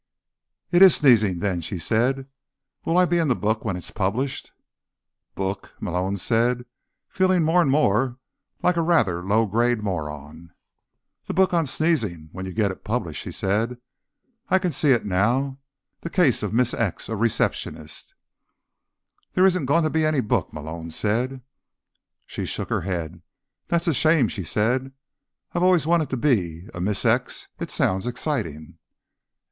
[0.71, 2.25] "It is sneezing, then," she said.
[2.85, 4.51] "Will I be in the book when it's published?"
[5.35, 6.65] "Book?" Malone said,
[7.07, 8.17] feeling more and more
[8.63, 10.55] like a rather low grade moron.
[11.27, 13.77] "The book on sneezing, when you get it published," she said.
[14.49, 15.59] "I can see it now:
[15.99, 18.15] The Case of Miss X, a Receptionist."
[19.35, 21.41] "There isn't going to be any book," Malone said.
[22.25, 23.21] She shook her head.
[23.67, 24.93] "That's a shame," she said.
[25.53, 27.49] "I've always wanted to be a Miss X.
[27.59, 28.79] It sounds exciting."